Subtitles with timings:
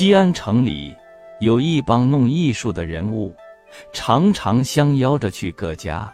[0.00, 0.96] 西安城里
[1.40, 3.34] 有一帮弄艺术的人物，
[3.92, 6.10] 常常相邀着去各家，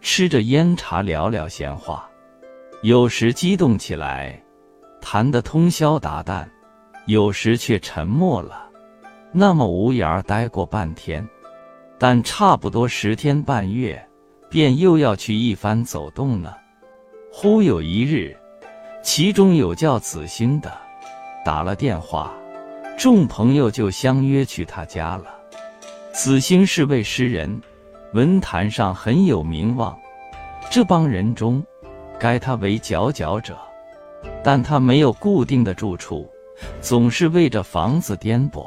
[0.00, 2.08] 吃着烟茶聊聊闲话。
[2.80, 4.42] 有时激动起来，
[5.02, 6.46] 谈得通宵达旦；
[7.04, 8.70] 有时却沉默了，
[9.32, 11.22] 那么无言儿待过半天。
[11.98, 14.02] 但差不多十天半月，
[14.48, 16.56] 便又要去一番走动了。
[17.30, 18.34] 忽有一日，
[19.02, 20.72] 其中有叫子兴的，
[21.44, 22.32] 打了电话，
[22.96, 25.24] 众朋友就相约去他家了。
[26.12, 27.60] 子兴是位诗人，
[28.14, 29.96] 文坛上很有名望。
[30.70, 31.62] 这帮人中，
[32.18, 33.56] 该他为佼佼者。
[34.42, 36.28] 但他没有固定的住处，
[36.80, 38.66] 总是为着房子颠簸。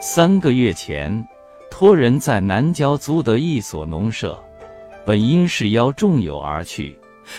[0.00, 1.26] 三个月前。
[1.70, 4.40] 托人在南郊租得一所农舍，
[5.04, 6.96] 本应是邀众友而去，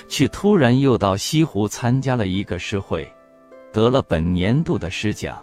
[0.10, 3.10] 却突然又到西湖参加了一个诗会，
[3.72, 5.42] 得了本年度的诗奖。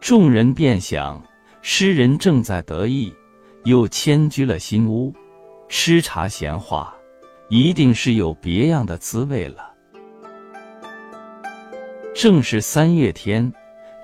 [0.00, 1.22] 众人便想，
[1.62, 3.12] 诗人正在得意，
[3.64, 5.12] 又迁居了新屋，
[5.68, 6.94] 吃茶闲话，
[7.48, 9.72] 一定是有别样的滋味了。
[12.14, 13.52] 正是三月天，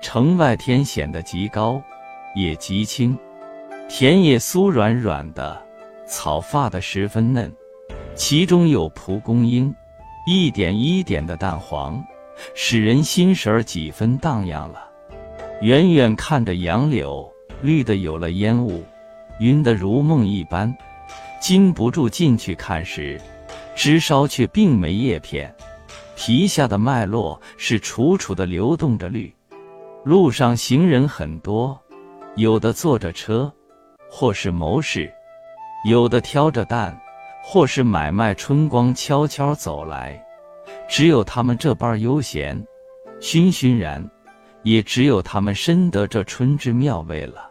[0.01, 1.81] 城外天显得极高，
[2.35, 3.17] 也极清。
[3.87, 5.65] 田野酥软软的，
[6.05, 7.51] 草发的十分嫩，
[8.13, 9.73] 其中有蒲公英，
[10.27, 12.03] 一点一点的淡黄，
[12.53, 14.89] 使人心神儿几分荡漾了。
[15.63, 17.25] 远远看着杨柳，
[17.61, 18.83] 绿的有了烟雾，
[19.39, 20.75] 晕得如梦一般，
[21.39, 23.17] 禁不住进去看时，
[23.73, 25.55] 枝梢却并没叶片，
[26.17, 29.33] 皮下的脉络是楚楚的流动着绿。
[30.03, 31.79] 路上行人很多，
[32.35, 33.49] 有的坐着车。
[34.15, 35.11] 或是谋士，
[35.89, 36.95] 有的挑着担，
[37.41, 40.21] 或是买卖春光，悄悄走来。
[40.87, 42.63] 只有他们这般悠闲，
[43.19, 44.07] 醺醺然，
[44.63, 47.49] 也只有他们深得这春之妙味了。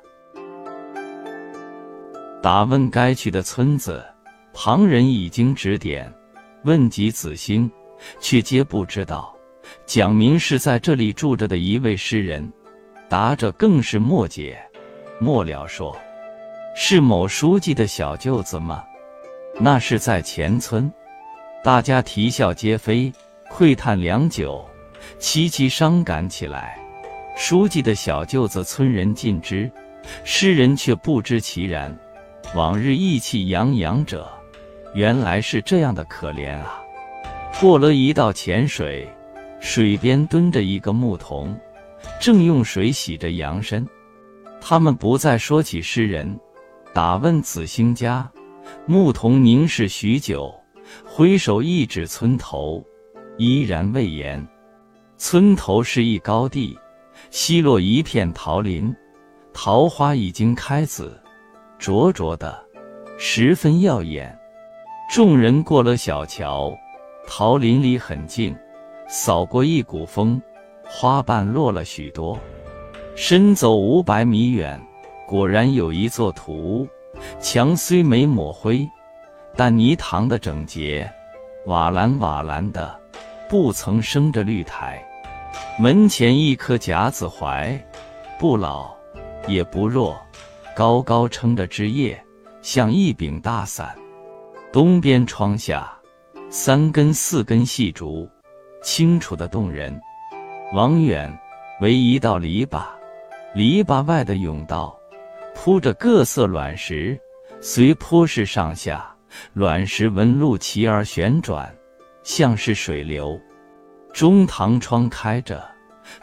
[2.42, 4.04] 打问该去的村子，
[4.52, 6.12] 旁人已经指点，
[6.64, 7.70] 问及子兴，
[8.18, 9.32] 却皆不知道。
[9.86, 12.52] 讲明是在这里住着的一位诗人，
[13.08, 14.58] 答者更是莫解。
[15.20, 15.96] 末了说。
[16.74, 18.82] 是某书记的小舅子吗？
[19.60, 20.90] 那是在前村，
[21.62, 23.12] 大家啼笑皆非，
[23.50, 24.66] 喟叹良久，
[25.20, 26.81] 凄凄伤感起来。
[27.36, 29.70] 书记的小舅子，村人尽知，
[30.24, 31.96] 诗人却不知其然。
[32.54, 34.30] 往日意气洋洋者，
[34.94, 36.80] 原来是这样的可怜啊！
[37.60, 39.08] 过了一道浅水，
[39.60, 41.58] 水边蹲着一个牧童，
[42.20, 43.86] 正用水洗着羊身。
[44.60, 46.38] 他们不再说起诗人。
[46.92, 48.30] 打问子兴家，
[48.84, 50.54] 牧童凝视许久，
[51.06, 52.84] 挥手一指村头，
[53.38, 54.46] 依然未言。
[55.16, 56.78] 村头是一高地，
[57.32, 58.94] 西落一片桃林，
[59.54, 61.18] 桃花已经开紫，
[61.78, 62.62] 灼灼的，
[63.16, 64.38] 十分耀眼。
[65.10, 66.70] 众人过了小桥，
[67.26, 68.54] 桃林里很静，
[69.08, 70.40] 扫过一股风，
[70.84, 72.38] 花瓣落了许多。
[73.16, 74.78] 深走五百米远。
[75.26, 76.86] 果然有一座土屋，
[77.40, 78.86] 墙虽没抹灰，
[79.56, 81.10] 但泥堂的整洁，
[81.64, 83.00] 瓦蓝瓦蓝的，
[83.48, 85.02] 不曾生着绿苔。
[85.78, 87.82] 门前一棵夹子槐，
[88.38, 88.94] 不老
[89.48, 90.20] 也不弱，
[90.76, 92.22] 高高撑着枝叶，
[92.60, 93.96] 像一柄大伞。
[94.70, 95.90] 东边窗下，
[96.50, 98.28] 三根四根细竹，
[98.82, 99.98] 清楚的动人。
[100.74, 101.34] 往远
[101.80, 102.84] 为一道篱笆，
[103.54, 104.94] 篱笆外的甬道。
[105.54, 107.18] 铺着各色卵石，
[107.62, 109.14] 随坡势上下，
[109.54, 111.74] 卵石纹路齐而旋转，
[112.22, 113.40] 像是水流。
[114.12, 115.64] 中堂窗开着，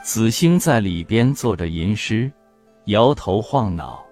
[0.04, 2.32] 子兴在里边坐着吟诗，
[2.86, 4.04] 摇头晃脑，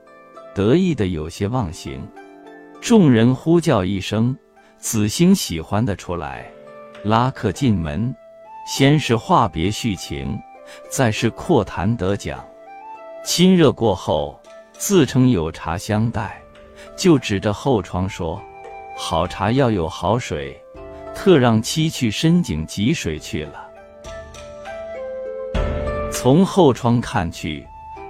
[0.55, 2.05] 得意的有些忘形。
[2.81, 4.35] 众人呼叫一声，
[4.77, 6.49] 子兴喜欢的出来，
[7.03, 8.13] 拉客进门。
[8.67, 10.37] 先是话别叙情，
[10.89, 12.43] 再是阔谈得奖。
[13.23, 14.39] 亲热过后。
[14.79, 16.39] 自称有茶相待，
[16.95, 18.39] 就指着后窗说
[18.95, 20.55] ：“好茶要有好水，
[21.15, 23.66] 特让妻去深井汲水去了。”
[26.19, 27.63] 从后窗看去，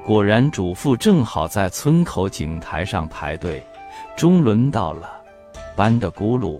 [0.05, 3.61] 果然主妇正好在村口井台上排队。
[4.15, 5.21] 终轮到了，
[5.75, 6.57] 搬着轱辘，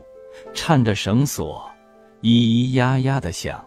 [0.53, 1.63] 缠着绳索，
[2.21, 3.63] 咿咿呀呀的响。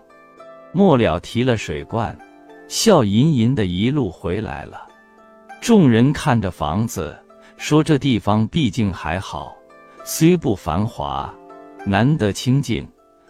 [0.72, 2.14] 末了提了水罐，
[2.68, 4.86] 笑吟吟的一路回来了。
[5.62, 7.18] 众人看着房子，
[7.56, 9.56] 说：“这地方毕竟还好，
[10.04, 11.32] 虽不繁华，
[11.86, 12.84] 难得清静；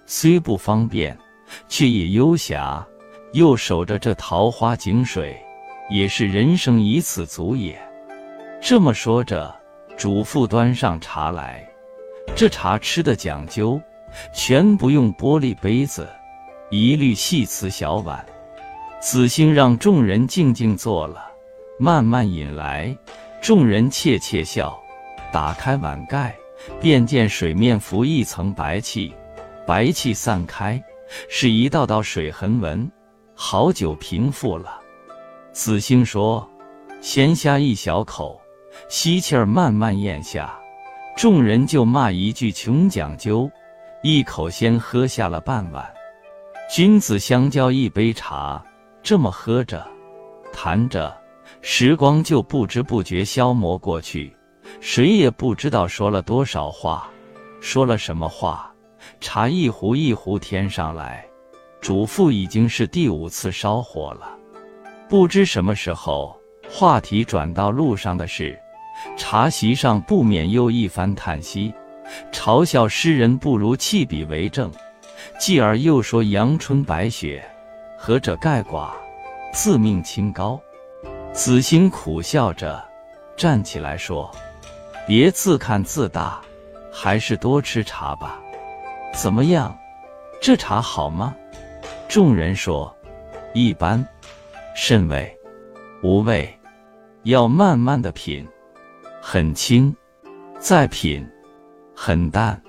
[0.06, 1.16] 虽不方便，
[1.68, 2.84] 却也幽暇。
[3.32, 5.40] 又守着这桃花井水，
[5.88, 7.80] 也是人生一次足也。
[8.60, 9.54] 这么说着，
[9.96, 11.64] 主妇端上茶来，
[12.34, 13.80] 这茶吃的讲究，
[14.34, 16.08] 全不用玻璃杯子，
[16.70, 18.24] 一律细瓷小碗。
[19.00, 21.24] 子兴让众人静静坐了，
[21.78, 22.94] 慢慢饮来，
[23.40, 24.78] 众人窃窃笑。
[25.32, 26.34] 打开碗盖，
[26.80, 29.14] 便见水面浮一层白气，
[29.64, 30.82] 白气散开，
[31.28, 32.90] 是一道道水痕纹。
[33.42, 34.78] 好久平复了，
[35.50, 36.46] 子兴说
[37.00, 38.38] ：“先下一小口，
[38.90, 40.54] 吸气儿，慢慢咽下。”
[41.16, 43.50] 众人就骂一句穷讲究，
[44.02, 45.90] 一口先喝下了半碗。
[46.70, 48.62] 君子相交一杯茶，
[49.02, 49.88] 这么喝着，
[50.52, 51.10] 谈着，
[51.62, 54.36] 时光就不知不觉消磨过去。
[54.80, 57.08] 谁也不知道说了多少话，
[57.58, 58.70] 说了什么话。
[59.18, 61.26] 茶一壶一壶添上来，
[61.80, 64.36] 主妇已经是第五次烧火了。
[65.08, 66.38] 不知什么时候，
[66.70, 68.58] 话题转到路上的事，
[69.16, 71.72] 茶席上不免又一番叹息，
[72.30, 74.70] 嘲笑诗人不如弃笔为证，
[75.38, 77.42] 继而又说阳春白雪，
[77.98, 78.90] 何者盖寡，
[79.52, 80.60] 自命清高。
[81.32, 82.82] 子兴苦笑着，
[83.36, 84.30] 站起来说。
[85.06, 86.40] 别自看自大，
[86.92, 88.38] 还是多吃茶吧。
[89.12, 89.76] 怎么样，
[90.40, 91.34] 这茶好吗？
[92.10, 92.92] 众人说
[93.54, 94.04] ：“一般，
[94.74, 95.32] 甚味，
[96.02, 96.52] 无味，
[97.22, 98.44] 要慢慢的品。
[99.22, 99.94] 很轻，
[100.58, 101.24] 再品，
[101.94, 102.60] 很淡。”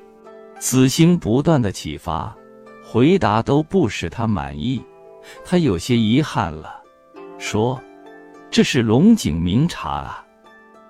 [0.62, 2.38] 子兴不断的启发，
[2.86, 4.80] 回答都不使他满意，
[5.44, 6.80] 他有些遗憾了，
[7.40, 7.82] 说
[8.52, 10.24] ：“这是龙井名茶啊。”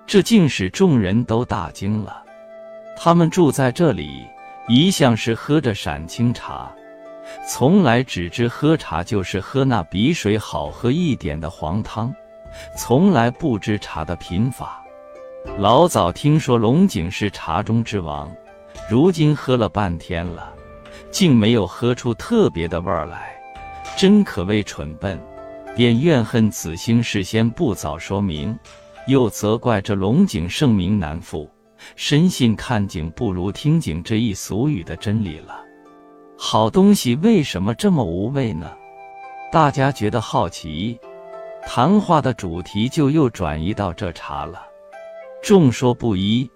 [0.06, 2.22] 这竟使众人都大惊了。
[2.98, 4.26] 他们住在这里，
[4.68, 6.70] 一向是喝着陕清茶，
[7.48, 12.14] 从来只知喝茶就是喝那比水好喝一点的黄汤，
[12.76, 14.82] 从来不知茶的品法。
[15.58, 18.30] 老早听说龙井是茶中之王，
[18.88, 20.52] 如今喝了半天了，
[21.10, 23.34] 竟没有喝出特别的味儿来，
[23.96, 25.20] 真可谓蠢笨，
[25.74, 28.56] 便怨恨子兴事先不早说明。
[29.08, 31.50] 又责怪这龙井盛名难副，
[31.96, 35.58] 深信看景不如听景这一俗语的真理了。
[36.44, 38.76] 好东西为什么这么无味呢？
[39.52, 40.98] 大家觉得好奇，
[41.64, 44.66] 谈话的主题就又转移到这茶了。
[45.40, 46.50] 众说不一，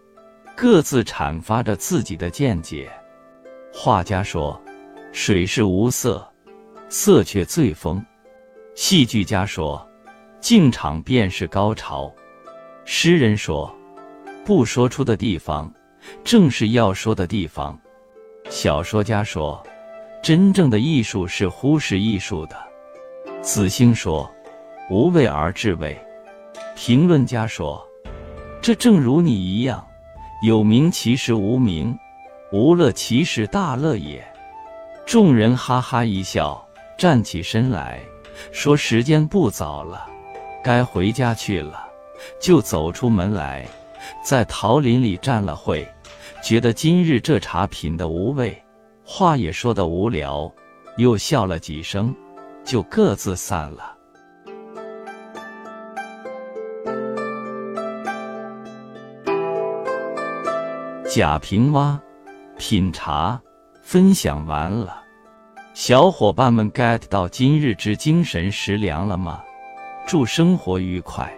[0.57, 2.91] 各自阐发着自己的见解。
[3.73, 4.61] 画家说
[5.15, 6.29] ：“水是无色，
[6.89, 8.05] 色却最丰。”
[8.75, 9.89] 戏剧家说
[10.43, 12.13] ：“进场便是高潮。”
[12.85, 13.73] 诗人说
[14.45, 15.73] ：“不说出的地方，
[16.25, 17.79] 正是要说的地方。”
[18.51, 19.61] 小说家说
[20.27, 22.57] ：“真正的艺术是忽视艺术的。”
[23.41, 24.29] 子兴说
[24.91, 25.97] ：“无味而治味。”
[26.75, 27.81] 评论家说
[28.61, 29.87] ：“这正如你一样，
[30.43, 31.97] 有名其实无名，
[32.51, 34.21] 无乐其实大乐也。”
[35.07, 36.61] 众人哈哈一笑，
[36.99, 38.01] 站起身来
[38.51, 40.09] 说：“时间不早了，
[40.61, 41.87] 该回家去了。”
[42.43, 43.65] 就走出门来，
[44.25, 45.87] 在桃林里站了会，
[46.43, 48.61] 觉得今日这茶品的无味，
[49.09, 50.53] 话也说的无聊，
[50.97, 52.13] 又笑了几声，
[52.65, 53.97] 就各自散了。
[61.09, 61.97] 贾平凹
[62.59, 63.41] 品茶
[63.81, 65.01] 分享完了，
[65.73, 69.41] 小伙伴们 get 到今日之精神食粮了吗？
[70.05, 71.33] 祝生活愉快！